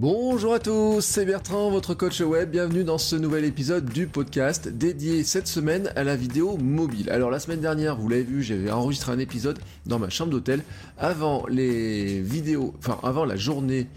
[0.00, 2.50] Bonjour à tous, c'est Bertrand, votre coach web.
[2.50, 7.10] Bienvenue dans ce nouvel épisode du podcast dédié cette semaine à la vidéo mobile.
[7.10, 10.62] Alors la semaine dernière, vous l'avez vu, j'avais enregistré un épisode dans ma chambre d'hôtel
[10.96, 13.88] avant les vidéos, enfin avant la journée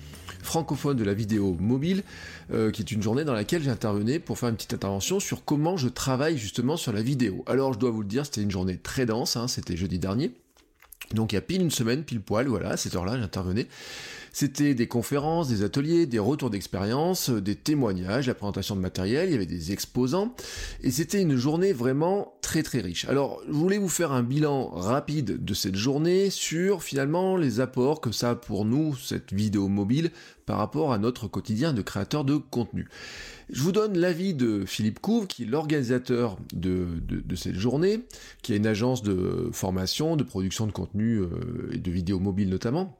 [0.41, 2.03] francophone de la vidéo mobile,
[2.51, 5.77] euh, qui est une journée dans laquelle j'intervenais pour faire une petite intervention sur comment
[5.77, 7.45] je travaille justement sur la vidéo.
[7.47, 10.33] Alors je dois vous le dire, c'était une journée très dense, hein, c'était jeudi dernier.
[11.13, 13.67] Donc il y a pile une semaine, pile poil, voilà, à cette heure-là, j'intervenais.
[14.33, 19.31] C'était des conférences, des ateliers, des retours d'expérience, des témoignages, la présentation de matériel, il
[19.33, 20.35] y avait des exposants,
[20.81, 23.05] et c'était une journée vraiment très très riche.
[23.05, 28.01] Alors, je voulais vous faire un bilan rapide de cette journée sur finalement les apports
[28.01, 30.09] que ça a pour nous, cette vidéo mobile,
[30.47, 32.87] par rapport à notre quotidien de créateur de contenu.
[33.51, 37.99] Je vous donne l'avis de Philippe Couve, qui est l'organisateur de, de, cette journée,
[38.41, 41.29] qui a une agence de formation, de production de contenu euh,
[41.71, 42.97] et de vidéos mobiles notamment.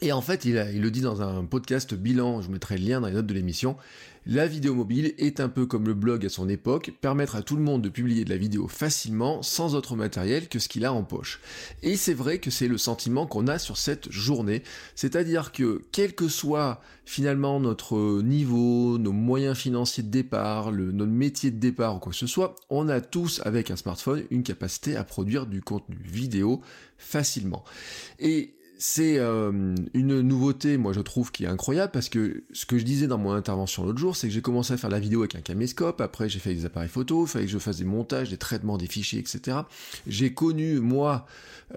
[0.00, 3.00] Et en fait, il, le dit dans un podcast bilan, je vous mettrai le lien
[3.00, 3.76] dans les notes de l'émission,
[4.26, 7.56] la vidéo mobile est un peu comme le blog à son époque, permettre à tout
[7.56, 10.92] le monde de publier de la vidéo facilement sans autre matériel que ce qu'il a
[10.94, 11.40] en poche.
[11.82, 14.62] Et c'est vrai que c'est le sentiment qu'on a sur cette journée,
[14.94, 21.50] c'est-à-dire que quel que soit finalement notre niveau, nos moyens financiers de départ, notre métier
[21.50, 24.96] de départ ou quoi que ce soit, on a tous avec un smartphone une capacité
[24.96, 26.62] à produire du contenu vidéo
[26.96, 27.62] facilement.
[28.18, 32.78] Et c'est euh, une nouveauté, moi je trouve, qui est incroyable parce que ce que
[32.78, 35.20] je disais dans mon intervention l'autre jour, c'est que j'ai commencé à faire la vidéo
[35.20, 37.84] avec un caméscope, après j'ai fait des appareils photo, il fallait que je fasse des
[37.84, 39.58] montages, des traitements des fichiers, etc.
[40.06, 41.26] J'ai connu, moi,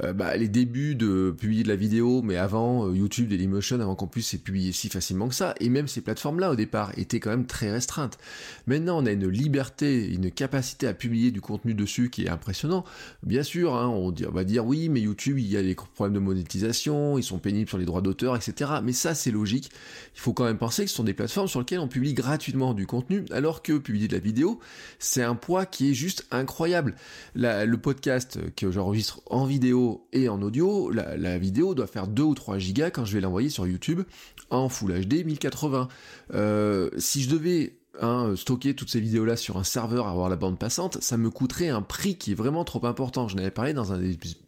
[0.04, 3.96] euh, bah, les débuts de publier de la vidéo, mais avant euh, YouTube, Dailymotion, avant
[3.96, 7.30] qu'on puisse publier si facilement que ça, et même ces plateformes-là au départ étaient quand
[7.30, 8.18] même très restreintes.
[8.66, 12.86] Maintenant, on a une liberté, une capacité à publier du contenu dessus qui est impressionnant.
[13.24, 16.20] Bien sûr, hein, on va dire oui, mais YouTube, il y a des problèmes de
[16.20, 18.72] monétisation ils sont pénibles sur les droits d'auteur, etc.
[18.84, 19.70] Mais ça, c'est logique.
[20.16, 22.74] Il faut quand même penser que ce sont des plateformes sur lesquelles on publie gratuitement
[22.74, 24.60] du contenu, alors que publier de la vidéo,
[25.00, 26.96] c'est un poids qui est juste incroyable.
[27.36, 32.34] le podcast que j'enregistre en vidéo et en audio, la, vidéo doit faire 2 ou
[32.34, 34.02] 3 gigas quand je vais l'envoyer sur YouTube
[34.50, 35.88] en Full HD 1080.
[36.34, 40.60] Euh, si je devais Hein, stocker toutes ces vidéos-là sur un serveur, avoir la bande
[40.60, 43.28] passante, ça me coûterait un prix qui est vraiment trop important.
[43.28, 44.00] Je n'avais parlé dans un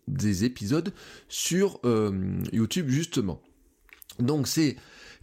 [0.08, 0.94] des, épisodes
[1.30, 3.42] sur euh, YouTube justement.
[4.20, 4.76] Donc c'est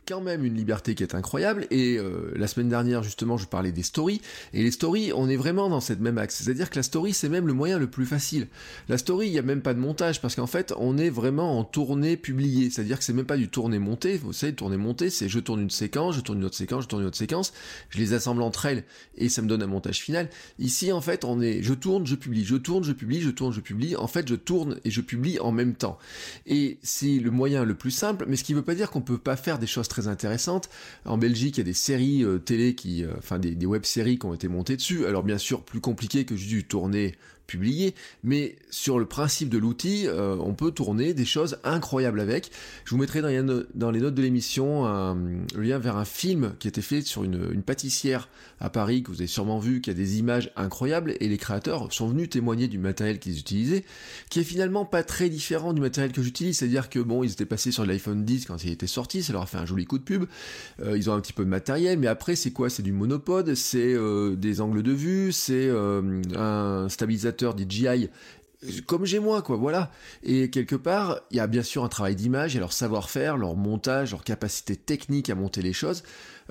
[0.06, 1.67] quand même une liberté qui est incroyable.
[1.71, 4.21] Et euh, la semaine dernière, justement, je parlais des stories.
[4.53, 6.43] Et les stories, on est vraiment dans cette même axe.
[6.43, 8.49] C'est-à-dire que la story, c'est même le moyen le plus facile.
[8.89, 11.59] La story, il n'y a même pas de montage parce qu'en fait, on est vraiment
[11.59, 12.71] en tournée publiée.
[12.71, 14.17] C'est-à-dire que c'est même pas du tourné monté.
[14.17, 16.88] Vous savez, tourné monté, c'est je tourne une séquence, je tourne une autre séquence, je
[16.88, 17.53] tourne une autre séquence,
[17.91, 18.84] je les assemble entre elles
[19.17, 20.28] et ça me donne un montage final.
[20.59, 23.53] Ici, en fait, on est je tourne, je publie, je tourne, je publie, je tourne,
[23.53, 23.97] je publie.
[23.97, 25.99] En fait, je tourne et je publie en même temps.
[26.47, 29.00] Et c'est le moyen le plus simple, mais ce qui ne veut pas dire qu'on
[29.00, 30.68] peut pas faire des choses très intéressantes.
[31.04, 34.18] En Belgique, il y a des séries euh, télé qui, euh, enfin des, des web-séries
[34.18, 35.06] qui ont été montées dessus.
[35.06, 37.14] Alors bien sûr, plus compliqué que juste du tourner
[37.46, 42.50] publié, mais sur le principe de l'outil, euh, on peut tourner des choses incroyables avec.
[42.84, 45.16] Je vous mettrai dans les, notes de l'émission un
[45.56, 48.28] lien vers un film qui a été fait sur une, pâtissière
[48.60, 51.92] à Paris que vous avez sûrement vu, qui a des images incroyables et les créateurs
[51.92, 53.84] sont venus témoigner du matériel qu'ils utilisaient,
[54.30, 57.46] qui est finalement pas très différent du matériel que j'utilise, c'est-à-dire que bon, ils étaient
[57.46, 59.98] passés sur l'iPhone 10 quand il était sorti, ça leur a fait un joli coup
[59.98, 60.24] de pub,
[60.80, 62.70] euh, ils ont un petit peu de matériel, mais après c'est quoi?
[62.70, 65.70] C'est du monopode, c'est euh, des angles de vue, c'est
[66.36, 68.08] un stabilisateur DJI
[68.86, 69.91] comme j'ai moi, quoi, voilà.
[70.22, 73.54] Et quelque part, il y a bien sûr un travail d'image et leur savoir-faire, leur
[73.54, 76.02] montage, leur capacité technique à monter les choses,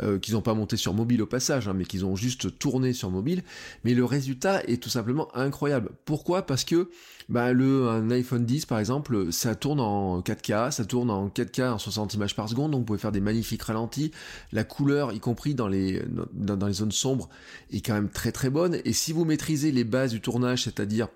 [0.01, 2.93] euh, qu'ils n'ont pas monté sur mobile au passage, hein, mais qu'ils ont juste tourné
[2.93, 3.43] sur mobile.
[3.83, 5.91] Mais le résultat est tout simplement incroyable.
[6.05, 6.45] Pourquoi?
[6.45, 6.89] Parce que
[7.29, 11.71] bah, le, un iPhone 10, par exemple, ça tourne en 4K, ça tourne en 4K
[11.71, 14.11] en 60 images par seconde, donc vous pouvez faire des magnifiques ralentis.
[14.51, 16.03] La couleur, y compris dans les,
[16.33, 17.29] dans les zones sombres,
[17.71, 18.79] est quand même très très bonne.
[18.85, 21.07] Et si vous maîtrisez les bases du tournage, c'est-à-dire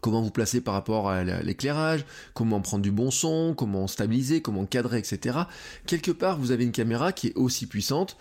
[0.00, 2.04] comment vous placer par rapport à l'éclairage,
[2.34, 5.38] comment prendre du bon son, comment stabiliser, comment cadrer, etc.
[5.86, 8.16] Quelque part, vous avez une caméra qui est aussi puissante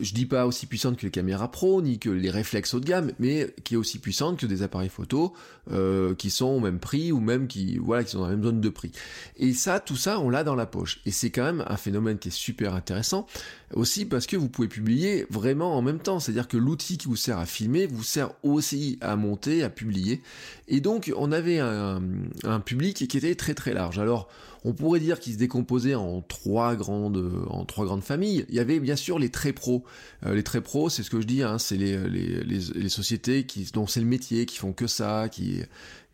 [0.00, 2.84] je dis pas aussi puissante que les caméras pro, ni que les réflexes haut de
[2.84, 5.32] gamme, mais qui est aussi puissante que des appareils photo
[5.70, 8.44] euh, qui sont au même prix ou même qui voilà qui sont dans la même
[8.44, 8.92] zone de prix.
[9.36, 11.00] Et ça, tout ça, on l'a dans la poche.
[11.06, 13.26] Et c'est quand même un phénomène qui est super intéressant
[13.74, 16.20] aussi parce que vous pouvez publier vraiment en même temps.
[16.20, 20.20] C'est-à-dire que l'outil qui vous sert à filmer vous sert aussi à monter, à publier.
[20.68, 22.02] Et donc, on avait un,
[22.44, 23.98] un public qui était très très large.
[23.98, 24.28] Alors,
[24.66, 28.44] on pourrait dire qu'il se décomposait en trois grandes, en trois grandes familles.
[28.48, 29.84] Il y avait bien sûr les très pros.
[30.26, 33.46] Euh, les très pros, c'est ce que je dis, hein, c'est les, les, les, sociétés
[33.46, 35.62] qui, dont c'est le métier, qui font que ça, qui,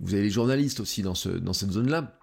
[0.00, 2.18] vous avez les journalistes aussi dans ce, dans cette zone-là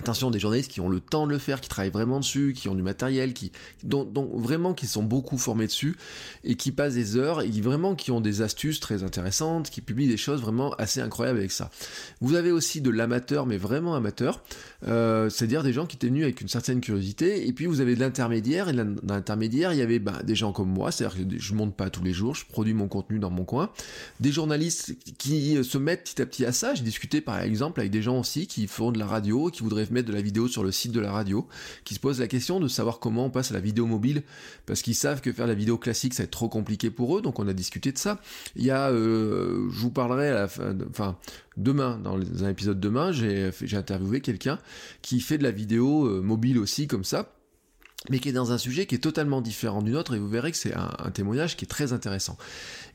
[0.00, 2.68] attention des journalistes qui ont le temps de le faire, qui travaillent vraiment dessus, qui
[2.68, 3.52] ont du matériel, qui
[3.82, 5.96] dont, vraiment qui sont beaucoup formés dessus
[6.44, 9.80] et qui passent des heures et qui vraiment qui ont des astuces très intéressantes, qui
[9.80, 11.70] publient des choses vraiment assez incroyables avec ça.
[12.20, 14.42] Vous avez aussi de l'amateur, mais vraiment amateur,
[14.86, 17.94] euh, c'est-à-dire des gens qui étaient venus avec une certaine curiosité, et puis vous avez
[17.94, 21.38] de l'intermédiaire, et dans l'intermédiaire il y avait bah, des gens comme moi, c'est-à-dire que
[21.38, 23.70] je monte pas tous les jours, je produis mon contenu dans mon coin,
[24.20, 26.74] des journalistes qui se mettent petit à petit à ça.
[26.74, 29.87] J'ai discuté par exemple avec des gens aussi qui font de la radio, qui voudraient
[29.92, 31.46] mettre de la vidéo sur le site de la radio,
[31.84, 34.22] qui se posent la question de savoir comment on passe à la vidéo mobile,
[34.66, 37.22] parce qu'ils savent que faire la vidéo classique, ça va être trop compliqué pour eux,
[37.22, 38.20] donc on a discuté de ça.
[38.56, 41.16] Il y a, euh, je vous parlerai à la fin, enfin,
[41.56, 44.58] demain, dans un épisode demain, j'ai interviewé quelqu'un
[45.02, 47.37] qui fait de la vidéo euh, mobile aussi, comme ça,
[48.10, 50.52] mais qui est dans un sujet qui est totalement différent du nôtre, et vous verrez
[50.52, 52.38] que c'est un, témoignage qui est très intéressant.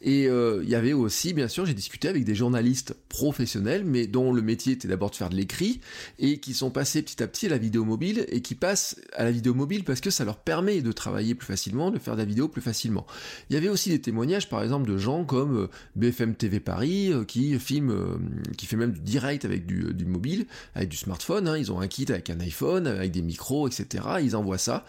[0.02, 4.08] Et euh, il y avait aussi, bien sûr, j'ai discuté avec des journalistes professionnels, mais
[4.08, 5.82] dont le métier était d'abord de faire de l'écrit,
[6.20, 9.26] et qui sont passés petit à petit à la vidéo mobile, et qui passent à
[9.26, 12.20] la vidéo mobile parce que ça leur permet de travailler plus facilement, de faire de
[12.20, 13.06] la vidéo plus facilement.
[13.50, 15.68] Il y avait aussi des témoignages, par exemple, de gens comme euh,
[15.98, 18.20] BFM TV Paris, euh, qui filment,
[18.58, 20.46] qui fait même du direct avec du, mobile,
[20.76, 21.58] avec du smartphone, hein.
[21.58, 24.86] ils ont un kit avec un iPhone, avec des micros, etc., ils envoient ça.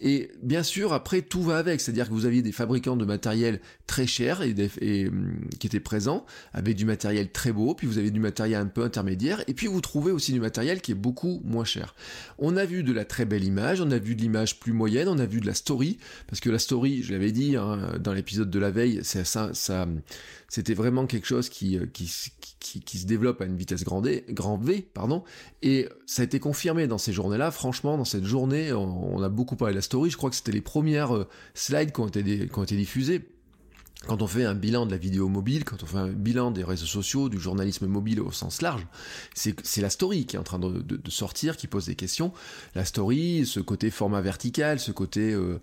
[0.00, 3.60] Et bien sûr, après, tout va avec, c'est-à-dire que vous aviez des fabricants de matériel
[3.86, 7.98] très chers et et, hum, qui étaient présents, avec du matériel très beau, puis vous
[7.98, 10.96] avez du matériel un peu intermédiaire, et puis vous trouvez aussi du matériel qui est
[10.96, 11.94] beaucoup moins cher.
[12.38, 15.08] On a vu de la très belle image, on a vu de l'image plus moyenne,
[15.08, 18.12] on a vu de la story, parce que la story, je l'avais dit hein, dans
[18.12, 19.86] l'épisode de la veille, ça, ça, ça
[20.48, 22.10] c'était vraiment quelque chose qui, euh, qui,
[22.60, 25.22] qui, qui, se développe à une vitesse grand, grand V, pardon,
[25.62, 27.50] et ça a été confirmé dans ces journées-là.
[27.50, 30.10] Franchement, dans cette journée, on, on, a beaucoup parlé de la story.
[30.10, 33.35] Je crois que c'était les premières euh, slides qui ont été diffusées
[34.06, 36.62] quand on fait un bilan de la vidéo mobile, quand on fait un bilan des
[36.62, 38.86] réseaux sociaux, du journalisme mobile au sens large,
[39.34, 42.32] c'est la story qui est en train de, sortir, qui pose des questions.
[42.74, 45.58] La story, ce côté format vertical, ce côté euh,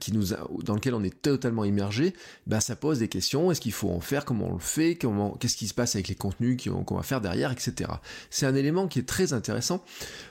[0.00, 0.26] qui nous
[0.62, 2.14] dans lequel on est totalement immergé,
[2.46, 3.50] ben ça pose des questions.
[3.50, 4.24] Est-ce qu'il faut en faire?
[4.24, 4.98] Comment on le fait?
[5.40, 7.90] Qu'est-ce qui se passe avec les contenus qu'on va faire derrière, etc.
[8.30, 9.82] C'est un élément qui est très intéressant,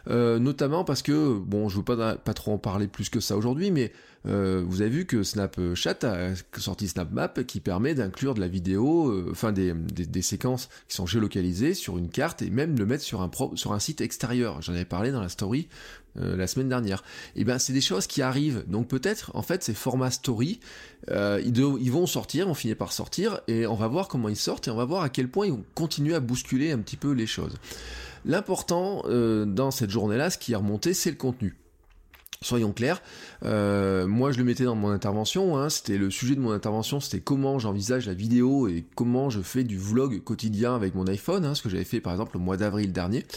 [0.07, 3.35] euh, notamment parce que bon, je veux pas pas trop en parler plus que ça
[3.35, 3.91] aujourd'hui, mais
[4.27, 9.09] euh, vous avez vu que Snapchat a sorti SnapMap qui permet d'inclure de la vidéo,
[9.09, 9.73] euh, enfin des,
[10.21, 14.62] séquences qui sont géolocalisées sur une carte et même le mettre sur un, site extérieur.
[14.62, 15.68] J'en avais parlé dans la story
[16.18, 17.03] euh, la semaine dernière.
[17.35, 18.63] Et eh ben c'est des choses qui arrivent.
[18.68, 20.59] Donc peut-être en fait ces formats story,
[21.09, 24.67] ils, ils, vont sortir, on finit par sortir et on va voir comment ils sortent
[24.67, 27.12] et on va voir à quel point ils vont continuer à bousculer un petit peu
[27.12, 27.57] les choses.
[28.24, 29.01] L'important
[29.47, 31.56] dans cette journée-là, ce qui est remonté, c'est le contenu.
[32.43, 33.03] Soyons clairs,
[33.45, 36.99] euh, moi je le mettais dans mon intervention, hein, c'était le sujet de mon intervention,
[36.99, 41.45] c'était comment j'envisage la vidéo et comment je fais du vlog quotidien avec mon iPhone,
[41.45, 43.27] hein, ce que j'avais fait par exemple le mois d'avril dernier.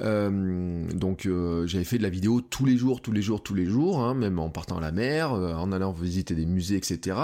[0.00, 3.52] Euh, donc euh, j'avais fait de la vidéo tous les jours, tous les jours, tous
[3.52, 7.18] les jours, hein, même en partant à la mer, en allant visiter des musées, etc.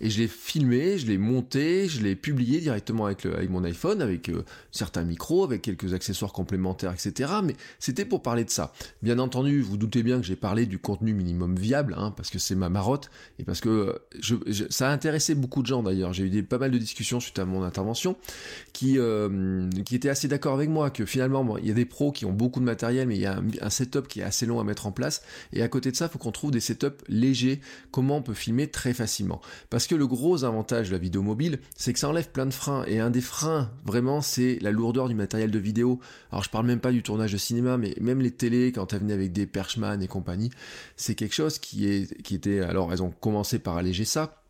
[0.00, 4.30] Et je l'ai filmé, je l'ai monté, je l'ai publié directement avec mon iPhone, avec
[4.70, 7.32] certains micros, avec quelques accessoires complémentaires, etc.
[7.42, 8.72] Mais c'était pour parler de ça.
[9.02, 12.38] Bien entendu, vous doutez bien que j'ai parlé du contenu minimum viable, hein, parce que
[12.38, 14.00] c'est ma marotte, et parce que
[14.70, 16.12] ça a intéressé beaucoup de gens d'ailleurs.
[16.12, 18.16] J'ai eu pas mal de discussions suite à mon intervention,
[18.72, 22.12] qui, euh, qui étaient assez d'accord avec moi, que finalement, il y a des pros
[22.12, 24.60] qui ont beaucoup de matériel, mais il y a un, setup qui est assez long
[24.60, 27.04] à mettre en place, et à côté de ça, il faut qu'on trouve des setups
[27.08, 29.40] légers, comment on peut filmer très facilement.
[29.70, 32.54] Parce que le gros avantage de la vidéo mobile, c'est que ça enlève plein de
[32.54, 36.00] freins, et un des freins, vraiment, c'est la lourdeur du matériel de vidéo.
[36.30, 39.00] Alors je parle même pas du tournage de cinéma, mais même les télés, quand elles
[39.00, 40.50] venaient avec des Perchman et compagnie,
[40.96, 44.42] c'est quelque chose qui est qui était alors elles ont commencé par alléger ça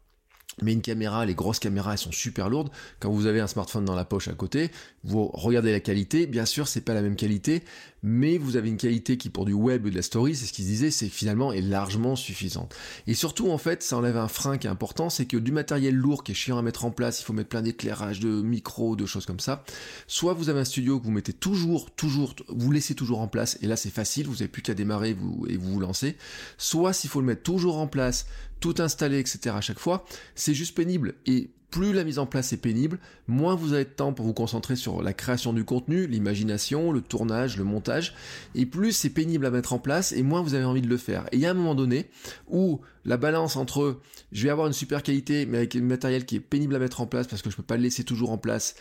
[0.62, 2.70] Mais une caméra, les grosses caméras, elles sont super lourdes.
[2.98, 4.70] Quand vous avez un smartphone dans la poche à côté,
[5.04, 6.26] vous regardez la qualité.
[6.26, 7.62] Bien sûr, c'est pas la même qualité,
[8.02, 10.54] mais vous avez une qualité qui, pour du web et de la story, c'est ce
[10.54, 12.74] qu'ils disaient, c'est finalement est largement suffisante.
[13.06, 15.94] Et surtout, en fait, ça enlève un frein qui est important, c'est que du matériel
[15.94, 18.96] lourd qui est chiant à mettre en place, il faut mettre plein d'éclairage, de micros,
[18.96, 19.62] de choses comme ça.
[20.06, 23.58] Soit vous avez un studio que vous mettez toujours, toujours, vous laissez toujours en place,
[23.60, 26.16] et là c'est facile, vous n'avez plus qu'à démarrer vous, et vous vous lancez.
[26.56, 28.26] Soit s'il faut le mettre toujours en place,
[28.60, 29.54] tout installer, etc.
[29.56, 31.14] à chaque fois, c'est juste pénible.
[31.26, 34.32] Et plus la mise en place est pénible, moins vous avez de temps pour vous
[34.32, 38.14] concentrer sur la création du contenu, l'imagination, le tournage, le montage,
[38.54, 40.96] et plus c'est pénible à mettre en place, et moins vous avez envie de le
[40.96, 41.26] faire.
[41.32, 42.08] Et il y a un moment donné
[42.48, 44.00] où la balance entre
[44.32, 47.00] je vais avoir une super qualité, mais avec un matériel qui est pénible à mettre
[47.00, 48.76] en place parce que je peux pas le laisser toujours en place,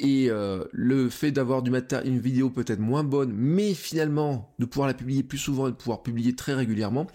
[0.00, 4.94] et euh, le fait d'avoir une vidéo peut-être moins bonne, mais finalement de pouvoir la
[4.94, 7.06] publier plus souvent et de pouvoir publier très régulièrement,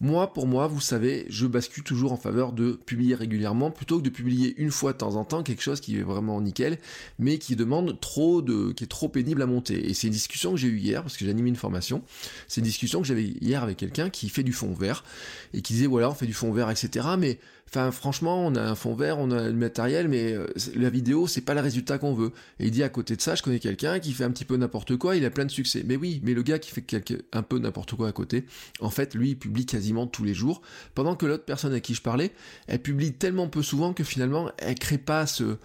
[0.00, 4.02] moi, pour moi, vous savez, je bascule toujours en faveur de publier régulièrement plutôt que
[4.02, 6.78] de publier une fois de temps en temps quelque chose qui est vraiment nickel,
[7.18, 9.90] mais qui demande trop de, qui est trop pénible à monter.
[9.90, 12.02] Et c'est une discussion que j'ai eue hier parce que j'ai animé une formation.
[12.48, 15.04] C'est une discussion que j'avais hier avec quelqu'un qui fait du fond vert
[15.52, 17.06] et qui disait voilà, on fait du fond vert, etc.
[17.18, 17.38] Mais
[17.72, 21.28] Enfin, franchement, on a un fond vert, on a le matériel, mais euh, la vidéo,
[21.28, 22.32] c'est pas le résultat qu'on veut.
[22.58, 24.56] Et il dit à côté de ça, je connais quelqu'un qui fait un petit peu
[24.56, 25.84] n'importe quoi, il a plein de succès.
[25.86, 26.84] Mais oui, mais le gars qui fait
[27.32, 28.44] un peu n'importe quoi à côté,
[28.80, 29.66] en fait, lui, il publie
[30.06, 30.62] tous les jours,
[30.94, 32.32] pendant que l'autre personne à qui je parlais,
[32.66, 35.56] elle publie tellement peu souvent que finalement, elle crée pas ce,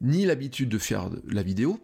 [0.00, 1.80] ni l'habitude de faire la vidéo,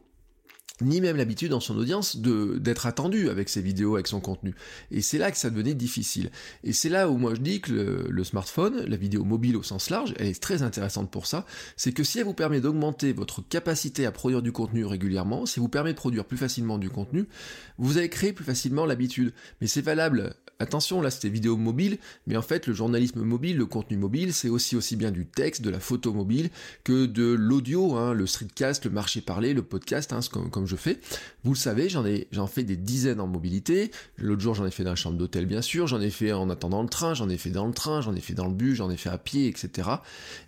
[0.83, 4.55] ni même l'habitude dans son audience de d'être attendu avec ses vidéos, avec son contenu.
[4.91, 6.31] Et c'est là que ça devenait difficile.
[6.65, 9.91] Et c'est là où moi je dis que le, smartphone, la vidéo mobile au sens
[9.91, 11.47] large, elle est très intéressante pour ça.
[11.77, 15.59] C'est que si elle vous permet d'augmenter votre capacité à produire du contenu régulièrement, si
[15.59, 17.27] elle vous permet de produire plus facilement du contenu,
[17.79, 19.33] vous allez créer plus facilement l'habitude.
[19.61, 23.67] Mais c'est valable Attention, là c'était vidéo mobile, mais en fait le journalisme mobile, le
[23.67, 26.51] contenu mobile, c'est aussi aussi bien du texte, de la photo mobile,
[26.85, 31.01] que de l'audio, hein, le streetcast, le marché parlé, le podcast, hein, comme, je fais.
[31.43, 33.91] Vous le savez, j'en ai j'en fais des dizaines en mobilité.
[34.19, 36.51] L'autre jour j'en ai fait dans la chambre d'hôtel bien sûr, j'en ai fait en
[36.51, 38.77] attendant le train, j'en ai fait dans le train, j'en ai fait dans le bus,
[38.77, 39.89] j'en ai fait à pied, etc.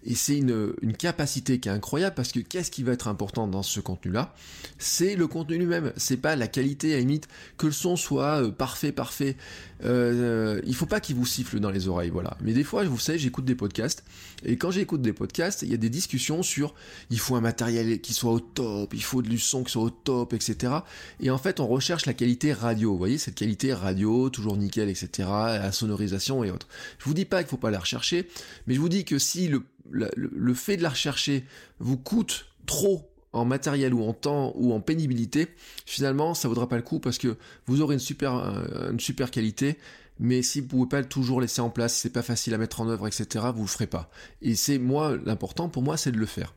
[0.04, 3.48] Et c'est une, une capacité qui est incroyable parce que qu'est-ce qui va être important
[3.48, 4.34] dans ce contenu-là?
[4.78, 8.50] C'est le contenu lui-même, c'est pas la qualité à limite que le son soit euh,
[8.50, 9.36] parfait, parfait.
[9.84, 12.36] Euh, il faut pas qu'il vous siffle dans les oreilles, voilà.
[12.40, 14.04] Mais des fois, vous savez, j'écoute des podcasts,
[14.44, 16.74] et quand j'écoute des podcasts, il y a des discussions sur
[17.10, 19.90] il faut un matériel qui soit au top, il faut du son qui soit au
[19.90, 20.74] top, etc.
[21.20, 24.88] Et en fait, on recherche la qualité radio, vous voyez, cette qualité radio, toujours nickel,
[24.88, 26.68] etc., la sonorisation et autres.
[26.98, 28.28] Je vous dis pas qu'il faut pas la rechercher,
[28.66, 31.44] mais je vous dis que si le, le fait de la rechercher
[31.78, 35.48] vous coûte trop en matériel ou en temps ou en pénibilité,
[35.86, 37.36] finalement, ça vaudra pas le coup parce que
[37.66, 39.78] vous aurez une super, euh, une super qualité,
[40.18, 42.80] mais si vous pouvez pas toujours laisser en place, si c'est pas facile à mettre
[42.80, 44.10] en œuvre, etc., vous le ferez pas.
[44.40, 46.54] Et c'est moi, l'important pour moi, c'est de le faire.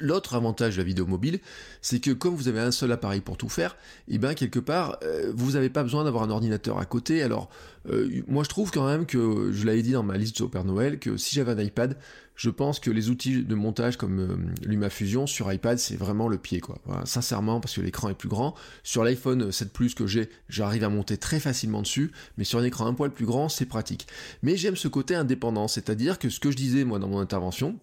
[0.00, 1.40] L'autre avantage de la vidéo mobile,
[1.82, 3.76] c'est que comme vous avez un seul appareil pour tout faire,
[4.06, 7.22] et eh bien quelque part, euh, vous n'avez pas besoin d'avoir un ordinateur à côté.
[7.22, 7.48] Alors,
[7.90, 10.64] euh, moi je trouve quand même que, je l'avais dit dans ma liste au Père
[10.64, 11.96] Noël, que si j'avais un iPad,
[12.36, 16.38] je pense que les outils de montage comme euh, LumaFusion sur iPad, c'est vraiment le
[16.38, 16.78] pied, quoi.
[17.04, 18.54] sincèrement, parce que l'écran est plus grand.
[18.84, 22.64] Sur l'iPhone 7 Plus que j'ai, j'arrive à monter très facilement dessus, mais sur un
[22.64, 24.06] écran un poil plus grand, c'est pratique.
[24.42, 27.80] Mais j'aime ce côté indépendant, c'est-à-dire que ce que je disais moi dans mon intervention,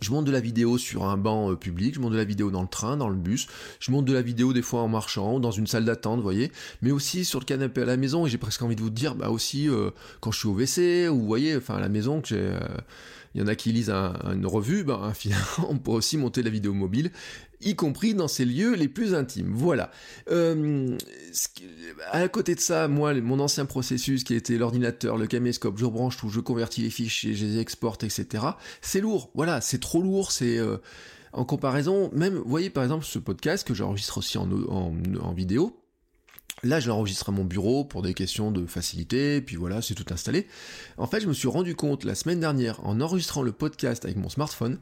[0.00, 2.50] je monte de la vidéo sur un banc euh, public, je monte de la vidéo
[2.50, 3.46] dans le train, dans le bus,
[3.78, 6.50] je monte de la vidéo des fois en marchant, dans une salle d'attente, vous voyez,
[6.80, 9.14] mais aussi sur le canapé à la maison, et j'ai presque envie de vous dire,
[9.14, 12.20] bah aussi euh, quand je suis au WC, ou vous voyez, enfin à la maison,
[12.20, 12.38] que j'ai...
[12.38, 12.58] Euh,
[13.34, 16.50] il y en a qui lisent une revue, ben, finalement, on peut aussi monter la
[16.50, 17.10] vidéo mobile,
[17.60, 19.52] y compris dans ces lieux les plus intimes.
[19.52, 19.90] Voilà.
[20.30, 20.96] Euh,
[22.10, 26.16] à côté de ça, moi, mon ancien processus qui était l'ordinateur, le caméscope, je rebranche
[26.16, 28.44] tout, je convertis les fichiers, je les exporte, etc.
[28.80, 29.30] C'est lourd.
[29.34, 30.32] Voilà, c'est trop lourd.
[30.32, 30.78] C'est euh,
[31.32, 35.81] en comparaison, même, voyez par exemple ce podcast que j'enregistre aussi en vidéo.
[36.64, 40.06] Là, je l'enregistre à mon bureau pour des questions de facilité, puis voilà, c'est tout
[40.12, 40.46] installé.
[40.96, 44.16] En fait, je me suis rendu compte la semaine dernière, en enregistrant le podcast avec
[44.16, 44.78] mon smartphone,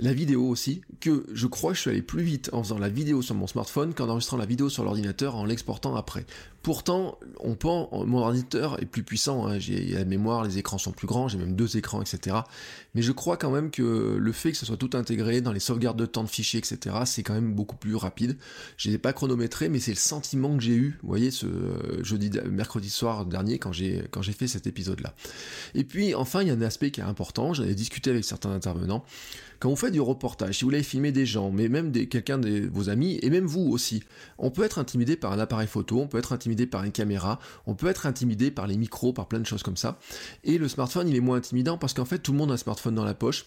[0.00, 2.88] la vidéo aussi, que je crois que je suis allé plus vite en faisant la
[2.88, 6.26] vidéo sur mon smartphone qu'en enregistrant la vidéo sur l'ordinateur en l'exportant après.
[6.62, 10.92] Pourtant, on pense, mon ordinateur est plus puissant, hein, j'ai la mémoire, les écrans sont
[10.92, 12.38] plus grands, j'ai même deux écrans, etc.
[12.94, 15.60] Mais je crois quand même que le fait que ce soit tout intégré dans les
[15.60, 18.38] sauvegardes de temps de fichiers, etc., c'est quand même beaucoup plus rapide.
[18.78, 21.46] Je n'ai pas chronométré, mais c'est le sentiment que j'ai eu, vous voyez, ce
[22.02, 25.14] jeudi, mercredi soir dernier quand j'ai fait cet épisode-là.
[25.74, 27.52] Et puis, enfin, il y a un aspect qui est important.
[27.52, 29.04] J'en ai discuté avec certains intervenants.
[29.90, 33.18] Du reportage, si vous voulez filmer des gens, mais même des, quelqu'un de vos amis,
[33.22, 34.02] et même vous aussi,
[34.38, 37.38] on peut être intimidé par un appareil photo, on peut être intimidé par une caméra,
[37.66, 39.98] on peut être intimidé par les micros, par plein de choses comme ça.
[40.44, 42.58] Et le smartphone, il est moins intimidant parce qu'en fait, tout le monde a un
[42.58, 43.46] smartphone dans la poche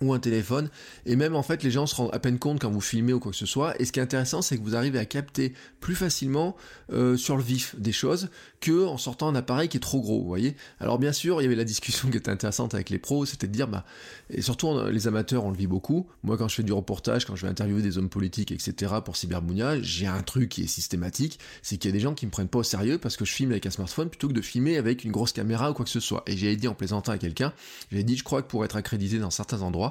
[0.00, 0.70] ou un téléphone,
[1.04, 3.20] et même en fait les gens se rendent à peine compte quand vous filmez ou
[3.20, 5.52] quoi que ce soit, et ce qui est intéressant c'est que vous arrivez à capter
[5.80, 6.56] plus facilement
[6.92, 8.28] euh, sur le vif des choses
[8.60, 10.56] que en sortant un appareil qui est trop gros, vous voyez.
[10.80, 13.46] Alors bien sûr, il y avait la discussion qui était intéressante avec les pros, c'était
[13.46, 13.84] de dire, bah,
[14.30, 17.36] et surtout les amateurs on le vit beaucoup, moi quand je fais du reportage, quand
[17.36, 18.94] je vais interviewer des hommes politiques, etc.
[19.04, 22.26] pour Cyberbounia, j'ai un truc qui est systématique, c'est qu'il y a des gens qui
[22.26, 24.40] me prennent pas au sérieux parce que je filme avec un smartphone plutôt que de
[24.40, 26.22] filmer avec une grosse caméra ou quoi que ce soit.
[26.26, 27.52] Et j'ai dit en plaisantant à quelqu'un,
[27.92, 29.85] j'ai dit je crois que pour être accrédité dans certains endroits,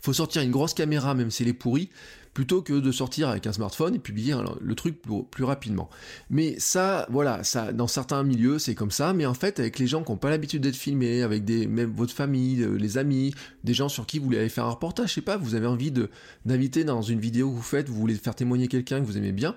[0.00, 1.90] faut sortir une grosse caméra, même si elle est pourrie,
[2.34, 5.00] plutôt que de sortir avec un smartphone et publier le truc
[5.30, 5.88] plus, rapidement.
[6.30, 9.86] Mais ça, voilà, ça, dans certains milieux, c'est comme ça, mais en fait, avec les
[9.86, 13.34] gens qui n'ont pas l'habitude d'être filmés, avec des, même votre famille, euh, les amis,
[13.62, 15.66] des gens sur qui vous voulez aller faire un reportage, je sais pas, vous avez
[15.66, 15.92] envie
[16.44, 19.32] d'inviter dans une vidéo que vous faites, vous voulez faire témoigner quelqu'un que vous aimez
[19.32, 19.54] bien,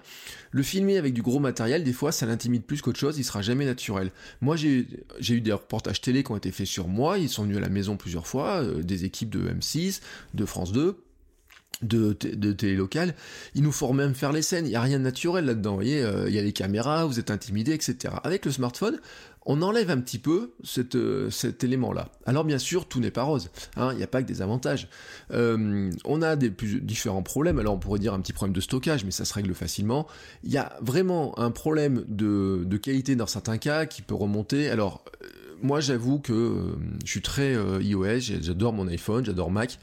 [0.52, 3.42] le filmer avec du gros matériel, des fois, ça l'intimide plus qu'autre chose, il sera
[3.42, 4.12] jamais naturel.
[4.42, 4.88] Moi, j'ai,
[5.20, 7.62] j'ai eu des reportages télé qui ont été faits sur moi, ils sont venus à
[7.62, 10.02] la maison plusieurs fois, euh, des équipes de M6,
[10.36, 10.98] de France 2,
[11.82, 13.14] de, de télé locale,
[13.54, 15.78] il nous faut même faire les scènes, il n'y a rien de naturel là-dedans, vous
[15.78, 18.16] voyez, euh, il y a les caméras, vous êtes intimidé, etc.
[18.24, 19.00] Avec le smartphone,
[19.46, 20.54] on enlève un petit peu
[20.96, 22.10] euh, cet élément-là.
[22.26, 24.90] Alors bien sûr, tout n'est pas rose, hein, il n'y a pas que des avantages.
[25.32, 28.62] Euh, on a des plus, différents problèmes, alors on pourrait dire un petit problème de
[28.62, 30.08] stockage, mais ça se règle facilement.
[30.44, 34.70] Il y a vraiment un problème de, de qualité dans certains cas qui peut remonter,
[34.70, 35.06] alors
[35.62, 39.80] moi j'avoue que je suis très iOS, j'adore mon iPhone, j'adore Mac,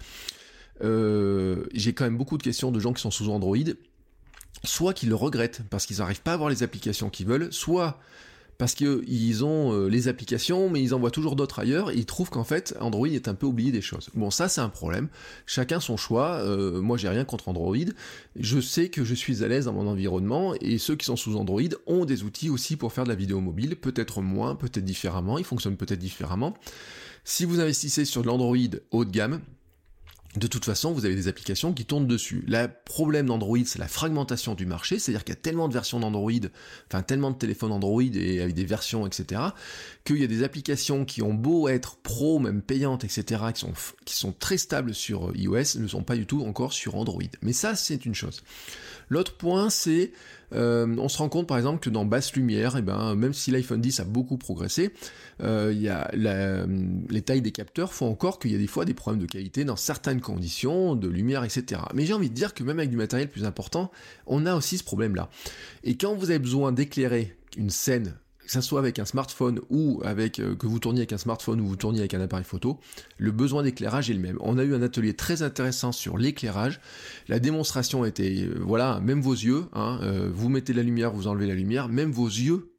[0.80, 3.56] j'ai quand même beaucoup de questions de gens qui sont sous Android,
[4.64, 7.98] soit qui le regrettent parce qu'ils n'arrivent pas à avoir les applications qu'ils veulent, soit
[8.58, 12.06] parce qu'ils ont euh, les applications, mais ils en voient toujours d'autres ailleurs, et ils
[12.06, 14.10] trouvent qu'en fait, Android est un peu oublié des choses.
[14.14, 15.08] Bon, ça c'est un problème,
[15.46, 17.76] chacun son choix, euh, moi j'ai rien contre Android,
[18.36, 21.36] je sais que je suis à l'aise dans mon environnement, et ceux qui sont sous
[21.36, 25.38] Android ont des outils aussi pour faire de la vidéo mobile, peut-être moins, peut-être différemment,
[25.38, 26.54] ils fonctionnent peut-être différemment.
[27.24, 28.56] Si vous investissez sur de l'Android
[28.90, 29.40] haut de gamme,
[30.36, 32.44] de toute façon, vous avez des applications qui tournent dessus.
[32.48, 36.00] Le problème d'Android, c'est la fragmentation du marché, c'est-à-dire qu'il y a tellement de versions
[36.00, 36.32] d'Android,
[36.88, 39.40] enfin tellement de téléphones Android et avec des versions, etc.,
[40.04, 43.72] qu'il y a des applications qui ont beau être pro, même payantes, etc., qui sont,
[44.04, 47.22] qui sont très stables sur iOS, ne sont pas du tout encore sur Android.
[47.42, 48.42] Mais ça, c'est une chose.
[49.08, 50.12] L'autre point, c'est
[50.54, 53.50] euh, on se rend compte par exemple que dans basse lumière, eh ben, même si
[53.50, 54.92] l'iPhone 10 a beaucoup progressé,
[55.42, 55.72] euh,
[57.08, 59.64] les tailles des capteurs font encore qu'il y a des fois des problèmes de qualité
[59.64, 61.80] dans certaines conditions, de lumière, etc.
[61.94, 63.90] Mais j'ai envie de dire que même avec du matériel plus important,
[64.26, 65.28] on a aussi ce problème-là.
[65.82, 70.00] Et quand vous avez besoin d'éclairer une scène que ce soit avec un smartphone ou
[70.04, 72.78] avec euh, que vous tourniez avec un smartphone ou vous tourniez avec un appareil photo,
[73.18, 74.36] le besoin d'éclairage est le même.
[74.40, 76.80] On a eu un atelier très intéressant sur l'éclairage.
[77.28, 81.26] La démonstration était, euh, voilà, même vos yeux, hein, euh, vous mettez la lumière, vous
[81.26, 82.70] enlevez la lumière, même vos yeux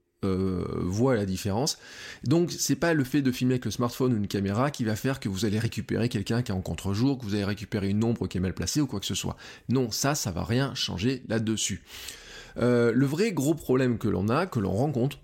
[0.82, 1.78] voient la différence.
[2.24, 4.96] Donc c'est pas le fait de filmer avec le smartphone ou une caméra qui va
[4.96, 8.04] faire que vous allez récupérer quelqu'un qui est en contre-jour, que vous allez récupérer une
[8.04, 9.38] ombre qui est mal placée ou quoi que ce soit.
[9.70, 11.84] Non, ça, ça va rien changer là-dessus.
[12.56, 15.20] le vrai gros problème que l'on a, que l'on rencontre,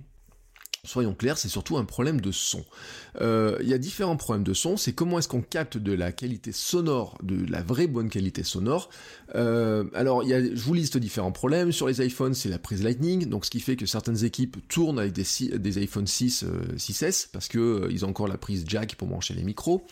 [0.84, 2.66] Soyons clairs, c'est surtout un problème de son.
[3.22, 6.12] Euh, il y a différents problèmes de son, c'est comment est-ce qu'on capte de la
[6.12, 8.90] qualité sonore, de la vraie bonne qualité sonore.
[9.36, 11.72] Euh, alors, je vous liste différents problèmes.
[11.72, 14.98] Sur les iPhones, c'est la prise Lightning, donc ce qui fait que certaines équipes tournent
[14.98, 16.46] avec des, iPhone 6,
[16.78, 19.86] 6S, parce que ils ont encore la prise jack pour brancher les micros.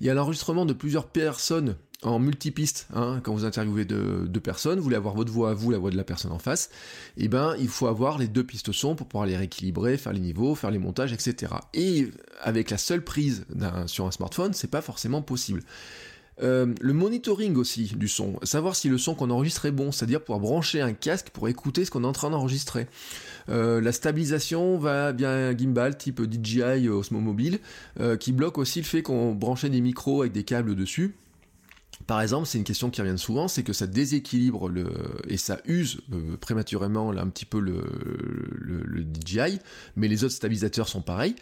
[0.00, 4.78] Il y a l'enregistrement de plusieurs personnes en multipiste, hein, quand vous interviewez deux, personnes,
[4.78, 6.70] vous voulez avoir votre voix à vous, la voix de la personne en face,
[7.16, 10.12] et eh ben il faut avoir les deux pistes son pour pouvoir les rééquilibrer, faire
[10.12, 11.52] les niveaux, faire les montages, etc.
[11.74, 12.08] Et
[12.40, 13.46] avec la seule prise
[13.86, 15.62] sur un smartphone, c'est pas forcément possible.
[16.40, 20.20] Euh, le monitoring aussi du son, savoir si le son qu'on enregistre est bon, c'est-à-dire
[20.20, 22.86] pouvoir brancher un casque pour écouter ce qu'on est en train d'enregistrer.
[23.48, 27.58] Euh, la stabilisation va bien un gimbal type DJI Osmo Mobile,
[27.98, 31.14] euh, qui bloque aussi le fait qu'on branchait des micros avec des câbles dessus.
[32.06, 34.86] Par exemple, c'est une question qui revient souvent, c'est que ça déséquilibre le
[35.28, 37.82] et ça use euh, prématurément un petit peu le,
[39.24, 39.58] DJI,
[39.96, 41.34] mais les autres stabilisateurs sont pareils.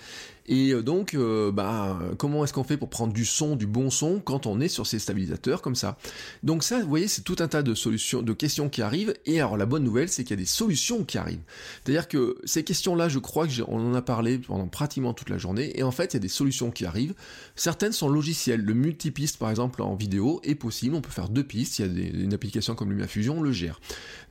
[0.49, 3.91] Et euh, donc, euh, bah, comment est-ce qu'on fait pour prendre du son, du bon
[3.91, 5.97] son, quand on est sur ces stabilisateurs comme ça?
[6.43, 9.15] Donc ça, vous voyez, c'est tout un tas de solutions, de questions qui arrivent.
[9.27, 11.43] Et alors, la bonne nouvelle, c'est qu'il y a des solutions qui arrivent.
[11.85, 15.39] C'est-à-dire que ces questions-là, je crois que on en a parlé pendant pratiquement toute la
[15.39, 15.79] journée.
[15.79, 17.15] Et en fait, il y a des solutions qui arrivent.
[17.57, 18.61] Certaines sont logicielles.
[18.61, 22.07] Le multipiste, par exemple, en vidéo, est possible, on peut faire deux pistes, il y
[22.07, 23.81] a une application comme LumaFusion, on le gère.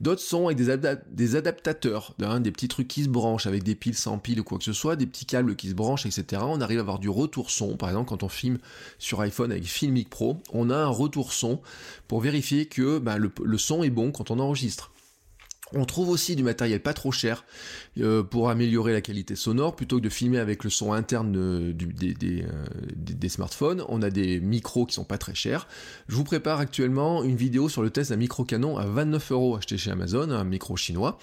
[0.01, 3.95] D'autres sont avec des, adaptateurs, hein, des petits trucs qui se branchent avec des piles
[3.95, 6.41] sans piles ou quoi que ce soit, des petits câbles qui se branchent, etc.
[6.45, 8.57] On arrive à avoir du retour son, par exemple quand on filme
[8.99, 11.61] sur iPhone avec Filmic Pro, on a un retour son
[12.07, 14.91] pour vérifier que bah, le son est bon quand on enregistre.
[15.73, 17.43] On trouve aussi du matériel pas trop cher
[17.99, 19.75] euh, pour améliorer la qualité sonore.
[19.75, 24.85] Plutôt que de filmer avec le son interne euh, des, smartphones, on a des micros
[24.85, 25.67] qui sont pas très chers.
[26.07, 29.55] Je vous prépare actuellement une vidéo sur le test d'un micro canon à 29 euros
[29.55, 31.17] acheté chez Amazon, un micro chinois.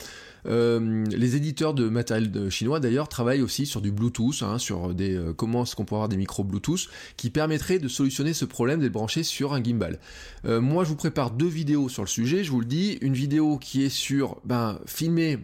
[0.47, 5.15] Euh, les éditeurs de matériel chinois d'ailleurs travaillent aussi sur du Bluetooth, hein, sur des
[5.15, 8.81] euh, comment est-ce qu'on peut avoir des micros Bluetooth qui permettraient de solutionner ce problème
[8.81, 9.99] d'être branché sur un gimbal.
[10.45, 13.15] Euh, moi je vous prépare deux vidéos sur le sujet, je vous le dis, une
[13.15, 15.39] vidéo qui est sur ben, filmer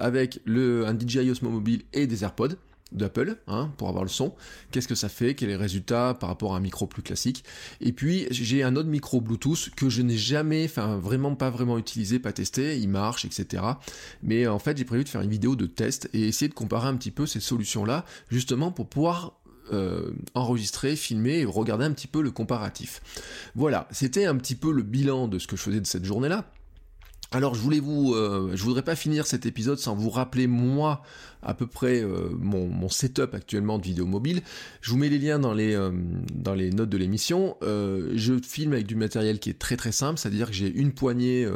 [0.00, 2.56] avec le, un DJI Osmo Mobile et des AirPods
[2.92, 4.34] d'Apple hein, pour avoir le son.
[4.70, 5.34] Qu'est-ce que ça fait?
[5.34, 7.44] Quels sont les résultats par rapport à un micro plus classique?
[7.80, 11.78] Et puis j'ai un autre micro Bluetooth que je n'ai jamais, enfin vraiment pas vraiment
[11.78, 12.78] utilisé, pas testé.
[12.78, 13.62] Il marche, etc.
[14.22, 16.88] Mais en fait j'ai prévu de faire une vidéo de test et essayer de comparer
[16.88, 19.38] un petit peu ces solutions-là, justement pour pouvoir
[19.72, 23.00] euh, enregistrer, filmer et regarder un petit peu le comparatif.
[23.54, 26.50] Voilà, c'était un petit peu le bilan de ce que je faisais de cette journée-là.
[27.32, 31.02] Alors je voulais vous, euh, je voudrais pas finir cet épisode sans vous rappeler moi
[31.42, 34.42] à peu près euh, mon, setup actuellement de vidéo mobile.
[34.82, 35.90] Je vous mets les liens dans les euh,
[36.34, 37.56] dans les notes de l'émission.
[37.62, 41.48] je filme avec du matériel qui est très très simple, c'est-à-dire que j'ai une poignée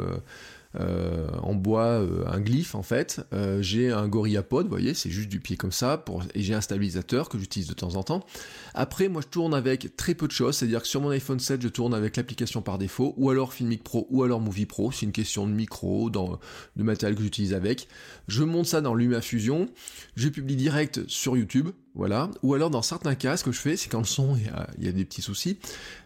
[0.79, 3.21] euh, en bois euh, un glyphe en fait.
[3.33, 6.03] Euh, j'ai un GorillaPod, vous voyez, c'est juste du pied comme ça,
[6.35, 8.25] et j'ai un stabilisateur que j'utilise de temps en temps.
[8.73, 11.61] Après, moi je tourne avec très peu de choses, c'est-à-dire que sur mon iPhone 7,
[11.61, 15.05] je tourne avec l'application par défaut, ou alors Filmic Pro, ou alors Movie Pro, c'est
[15.05, 17.87] une question de micro, de matériel que j'utilise avec.
[18.27, 19.69] Je monte ça dans LumaFusion,
[20.15, 22.29] je publie direct sur YouTube, voilà.
[22.43, 24.37] Ou alors dans certains cas, ce que je fais, c'est quand le son,
[24.77, 25.57] il y a, des petits soucis,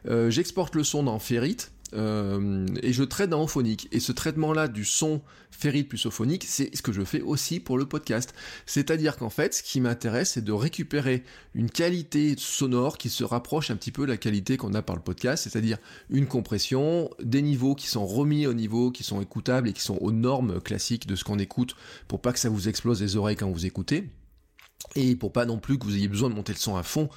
[0.05, 3.88] j'exporte le son dans Ferrite, euh, et je traite dans Ophonic.
[3.91, 7.77] Et ce traitement-là du son ferrite plus ophonique, c'est ce que je fais aussi pour
[7.77, 8.34] le podcast.
[8.65, 11.23] C'est-à-dire qu'en fait, ce qui m'intéresse, c'est de récupérer
[11.54, 14.95] une qualité sonore qui se rapproche un petit peu de la qualité qu'on a par
[14.95, 15.77] le podcast, c'est-à-dire
[16.10, 19.97] une compression, des niveaux qui sont remis au niveau, qui sont écoutables et qui sont
[20.01, 21.75] aux normes classiques de ce qu'on écoute
[22.08, 24.10] pour pas que ça vous explose les oreilles quand vous écoutez
[24.96, 27.10] et pour pas non plus que vous ayez besoin de monter le son à fond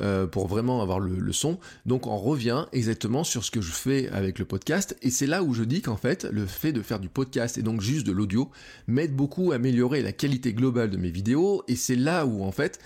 [0.00, 1.58] euh, pour vraiment avoir le, son.
[1.86, 5.42] Donc on revient exactement sur ce que je fais avec le podcast et c'est là
[5.42, 8.12] où je dis qu'en fait le fait de faire du podcast et donc juste de
[8.12, 8.50] l'audio
[8.86, 12.52] m'aide beaucoup à améliorer la qualité globale de mes vidéos et c'est là où en
[12.52, 12.78] fait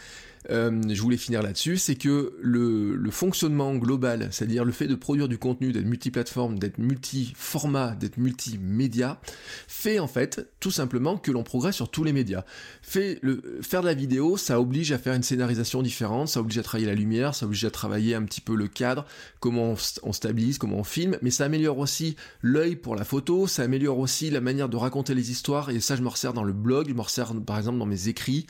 [0.51, 5.29] euh, je voulais finir là-dessus, c'est que le, fonctionnement global, c'est-à-dire le fait de produire
[5.29, 9.21] du contenu, d'être multiplateforme, d'être multi-format, d'être multimédia,
[9.69, 12.45] fait en fait tout simplement que l'on progresse sur tous les médias.
[12.83, 16.89] Faire de la vidéo, ça oblige à faire une scénarisation différente, ça oblige à travailler
[16.89, 19.07] la lumière, ça oblige à travailler un petit peu le cadre,
[19.41, 23.63] comment on, stabilise, comment on filme, mais ça améliore aussi l'œil pour la photo, ça
[23.63, 26.53] améliore aussi la manière de raconter les histoires, et ça je me resserre dans le
[26.53, 28.47] blog, je me resserre par exemple dans mes écrits.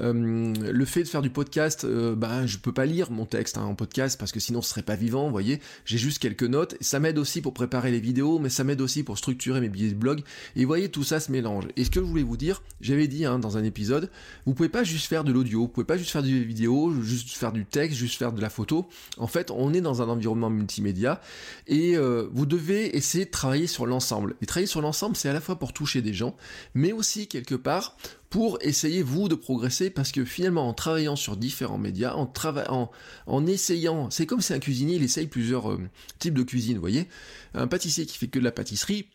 [0.00, 3.58] Euh, le fait de faire du podcast, euh, bah, je peux pas lire mon texte
[3.58, 5.60] hein, en podcast parce que sinon ce serait pas vivant, vous voyez.
[5.84, 6.76] J'ai juste quelques notes.
[6.80, 9.90] Ça m'aide aussi pour préparer les vidéos, mais ça m'aide aussi pour structurer mes billets
[9.90, 10.22] de blog.
[10.56, 11.64] Et vous voyez, tout ça se mélange.
[11.76, 14.10] Et ce que je voulais vous dire, j'avais dit hein, dans un épisode,
[14.46, 17.30] vous pouvez pas juste faire de l'audio, vous pouvez pas juste faire du vidéo, juste
[17.30, 18.88] faire du texte, juste faire de la photo.
[19.18, 21.20] En fait, on est dans un environnement multimédia
[21.66, 24.36] et euh, vous devez essayer de travailler sur l'ensemble.
[24.42, 26.36] Et travailler sur l'ensemble, c'est à la fois pour toucher des gens,
[26.74, 27.96] mais aussi quelque part
[28.32, 32.32] pour essayer vous de progresser parce que finalement en travaillant sur différents médias, en,
[32.70, 32.90] en,
[33.26, 35.78] en essayant, c'est comme si un cuisinier il essaye plusieurs euh,
[36.18, 37.08] types de cuisine, vous voyez,
[37.52, 39.06] un pâtissier qui fait que de la pâtisserie,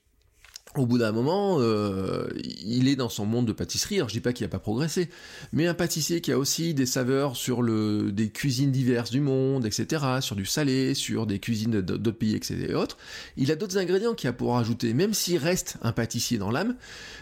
[0.75, 2.27] au bout d'un moment, euh,
[2.63, 3.95] il est dans son monde de pâtisserie.
[3.95, 5.09] Alors je dis pas qu'il n'a pas progressé,
[5.53, 9.65] mais un pâtissier qui a aussi des saveurs sur le, des cuisines diverses du monde,
[9.65, 12.67] etc., sur du salé, sur des cuisines d'autres pays, etc.
[12.69, 12.97] Et autres,
[13.37, 14.93] il a d'autres ingrédients qu'il a pour rajouter.
[14.93, 16.75] Même s'il reste un pâtissier dans l'âme,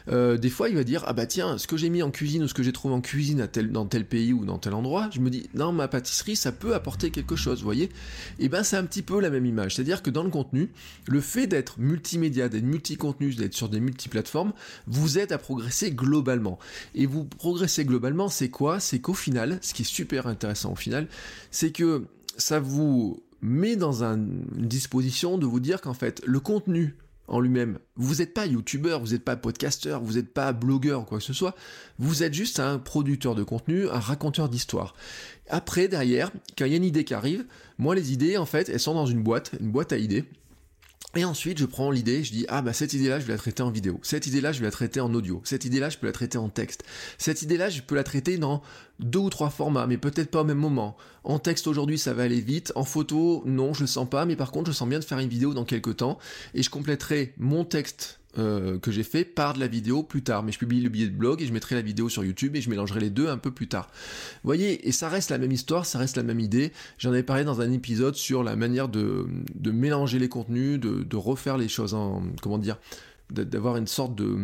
[0.09, 2.43] euh, des fois il va dire ah bah tiens, ce que j'ai mis en cuisine
[2.43, 4.73] ou ce que j'ai trouvé en cuisine à tel, dans tel pays ou dans tel
[4.73, 7.89] endroit, je me dis non ma pâtisserie ça peut apporter quelque chose, vous voyez?
[8.39, 10.71] Et ben c'est un petit peu la même image, c'est-à-dire que dans le contenu,
[11.07, 12.63] le fait d'être multimédia, d'être
[13.53, 14.53] sur des multiplateformes,
[14.87, 16.59] vous aide à progresser globalement.
[16.93, 18.79] Et vous progressez globalement, c'est quoi?
[18.79, 21.07] C'est qu'au final, ce qui est super intéressant au final,
[21.51, 22.05] c'est que
[22.37, 26.95] ça vous met dans une disposition de vous dire qu'en fait, le contenu
[27.27, 31.03] en lui-même, vous n'êtes pas youtubeur, vous n'êtes pas podcasteur, vous n'êtes pas blogueur ou
[31.05, 31.55] quoi que ce soit,
[31.97, 34.95] vous êtes juste un producteur de contenu, un raconteur d'histoire.
[35.49, 37.45] Après, derrière, quand il y a une idée qui arrive,
[37.77, 40.25] moi les idées, en fait, elles sont dans une boîte, une boîte à idées,
[41.15, 43.63] et ensuite, je prends l'idée, je dis, ah bah cette idée-là, je vais la traiter
[43.63, 43.99] en vidéo.
[44.03, 45.41] Cette idée-là, je vais la traiter en audio.
[45.45, 46.83] Cette idée-là, je peux la traiter en texte.
[47.17, 48.61] Cette idée-là, je peux la traiter dans
[48.99, 50.97] deux ou trois formats, mais peut-être pas au même moment.
[51.23, 52.71] En texte aujourd'hui, ça va aller vite.
[52.75, 54.25] En photo, non, je le sens pas.
[54.25, 56.19] Mais par contre, je sens bien de faire une vidéo dans quelques temps.
[56.53, 60.43] Et je compléterai mon texte euh, que j'ai fait par de la vidéo plus tard.
[60.43, 62.61] Mais je publie le billet de blog et je mettrai la vidéo sur YouTube et
[62.61, 63.89] je mélangerai les deux un peu plus tard.
[64.43, 66.71] Vous voyez, et ça reste la même histoire, ça reste la même idée.
[66.97, 71.03] J'en avais parlé dans un épisode sur la manière de, de mélanger les contenus, de,
[71.03, 72.23] de refaire les choses en.
[72.41, 72.77] Comment dire
[73.31, 74.37] D'avoir une sorte de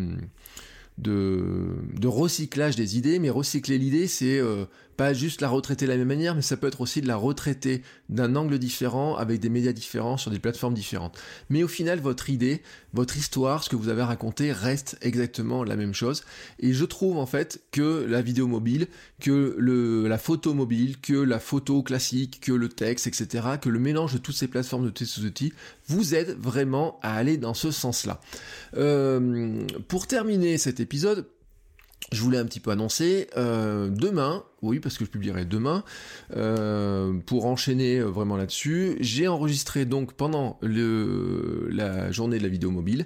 [0.97, 4.65] de, recyclage des idées, mais recycler l'idée, c'est euh,
[5.13, 7.81] juste la retraiter de la même manière, mais ça peut être aussi de la retraiter
[8.09, 11.17] d'un angle différent, avec des médias différents, sur des plateformes différentes.
[11.49, 12.61] Mais au final, votre idée,
[12.93, 16.23] votre histoire, ce que vous avez raconté reste exactement la même chose.
[16.59, 18.87] Et je trouve en fait que la vidéo mobile,
[19.19, 23.79] que le, la photo mobile, que la photo classique, que le texte, etc., que le
[23.79, 25.53] mélange de toutes ces plateformes de ces outils
[25.87, 28.19] vous aide vraiment à aller dans ce sens-là.
[28.77, 31.27] Euh, pour terminer cet épisode,
[32.11, 35.83] je voulais un petit peu annoncer euh, demain, oui parce que je publierai demain,
[36.35, 43.05] euh, pour enchaîner vraiment là-dessus, j'ai enregistré donc pendant la journée de la vidéo mobile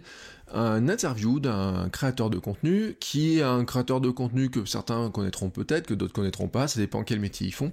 [0.54, 5.50] un interview d'un créateur de contenu qui est un créateur de contenu que certains connaîtront
[5.50, 7.72] peut-être, que d'autres connaîtront pas, ça dépend quel métier ils font,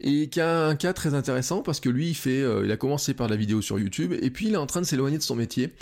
[0.00, 2.76] et qui a un cas très intéressant parce que lui il fait, euh, il a
[2.76, 5.22] commencé par la vidéo sur YouTube et puis il est en train de s'éloigner de
[5.22, 5.74] son métier.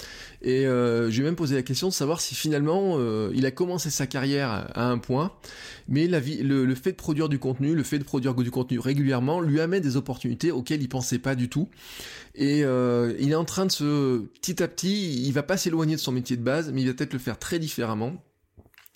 [0.42, 3.46] Et euh, je lui ai même posé la question de savoir si finalement euh, il
[3.46, 5.32] a commencé sa carrière à un point,
[5.88, 8.78] mais la vie, le, fait de produire du contenu, le fait de produire du contenu
[8.78, 11.68] régulièrement lui amène des opportunités auxquelles il pensait pas du tout.
[12.37, 16.01] Et il est en train de se, petit à petit, il va pas s'éloigner de
[16.01, 18.22] son métier de base, mais il va peut-être le faire très différemment.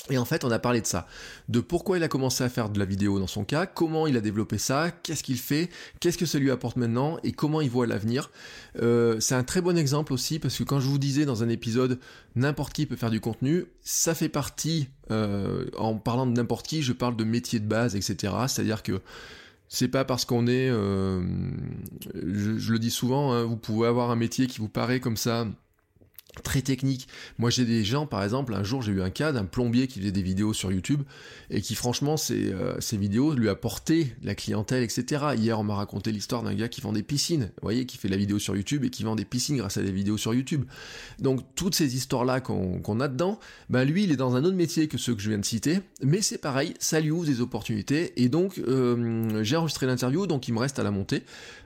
[0.09, 1.07] Et en fait, on a parlé de ça,
[1.49, 4.17] de pourquoi il a commencé à faire de la vidéo dans son cas, comment il
[4.17, 5.69] a développé ça, qu'est-ce qu'il fait,
[6.01, 8.31] qu'est-ce que ça lui apporte maintenant et comment il voit l'avenir.
[8.81, 11.49] Euh, c'est un très bon exemple aussi parce que quand je vous disais dans un
[11.49, 12.01] épisode
[12.35, 16.83] n'importe qui peut faire du contenu, ça fait partie, euh, en parlant de n'importe qui,
[16.83, 18.33] je parle de métier de base, etc.
[18.49, 19.01] C'est-à-dire que
[19.73, 21.23] c'est pas parce qu'on est, euh,
[22.13, 25.47] je, le dis souvent, hein, vous pouvez avoir un métier qui vous paraît comme ça
[26.43, 27.09] très technique.
[27.39, 29.99] Moi j'ai des gens, par exemple, un jour j'ai eu un cas d'un plombier qui
[29.99, 31.03] faisait des vidéos sur YouTube
[31.51, 35.25] et qui franchement ces, euh, vidéos lui apportaient la clientèle, etc.
[35.37, 38.09] Hier on m'a raconté l'histoire d'un gars qui vend des piscines, vous voyez, qui fait
[38.09, 40.65] la vidéo sur YouTube et qui vend des piscines grâce à des vidéos sur YouTube.
[41.19, 43.39] Donc toutes ces histoires-là qu'on a dedans,
[43.69, 45.81] ben lui il est dans un autre métier que ceux que je viens de citer,
[46.03, 50.49] mais c'est pareil, ça lui ouvre des opportunités et donc euh, j'ai enregistré l'interview, donc
[50.49, 51.23] il me reste à la monter.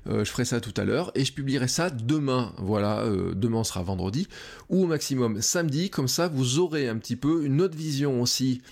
[0.06, 2.52] Euh, je ferai ça tout à l'heure et je publierai ça demain.
[2.58, 4.28] Voilà, demain sera vendredi
[4.68, 8.62] ou au maximum samedi, comme ça vous aurez un petit peu une autre vision aussi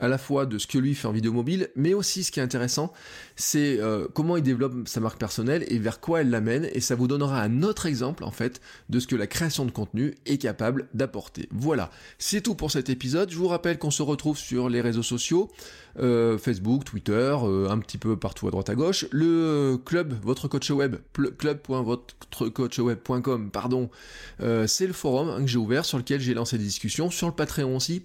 [0.00, 2.40] à la fois de ce que lui fait en vidéo mobile, mais aussi ce qui
[2.40, 2.92] est intéressant,
[3.36, 6.94] c'est euh, comment il développe sa marque personnelle et vers quoi elle l'amène, et ça
[6.94, 10.36] vous donnera un autre exemple en fait de ce que la création de contenu est
[10.38, 11.48] capable d'apporter.
[11.50, 13.30] Voilà, c'est tout pour cet épisode.
[13.30, 15.50] Je vous rappelle qu'on se retrouve sur les réseaux sociaux,
[15.98, 19.06] euh, Facebook, Twitter, euh, un petit peu partout à droite à gauche.
[19.10, 20.96] Le club, votre coach web,
[21.38, 23.90] club.votrecoachweb.com, pardon,
[24.66, 27.32] c'est le forum hein, que j'ai ouvert sur lequel j'ai lancé des discussions, sur le
[27.32, 28.04] Patreon aussi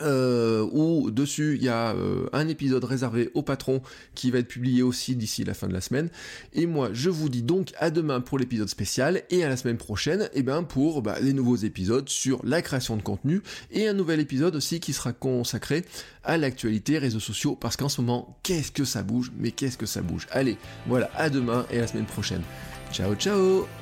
[0.00, 3.82] euh, où dessus il y a euh, un épisode réservé au patron
[4.14, 6.08] qui va être publié aussi d'ici la fin de la semaine.
[6.54, 9.76] Et moi je vous dis donc à demain pour l'épisode spécial et à la semaine
[9.76, 13.92] prochaine eh ben pour bah, les nouveaux épisodes sur la création de contenu et un
[13.92, 15.84] nouvel épisode aussi qui sera consacré
[16.24, 19.30] à l'actualité réseaux sociaux parce qu'en ce moment qu'est-ce que ça bouge?
[19.36, 20.26] Mais qu'est-ce que ça bouge?
[20.30, 22.42] Allez voilà à demain et à la semaine prochaine.
[22.92, 23.81] Ciao ciao